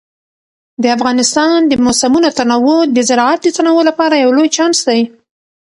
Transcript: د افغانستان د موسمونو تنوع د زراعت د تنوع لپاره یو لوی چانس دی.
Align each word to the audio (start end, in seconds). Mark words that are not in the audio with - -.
د 0.81 0.85
افغانستان 0.97 1.57
د 1.67 1.73
موسمونو 1.85 2.29
تنوع 2.39 2.79
د 2.95 2.97
زراعت 3.09 3.39
د 3.43 3.47
تنوع 3.57 3.81
لپاره 3.89 4.21
یو 4.23 4.31
لوی 4.37 4.49
چانس 4.55 4.79
دی. 4.89 5.01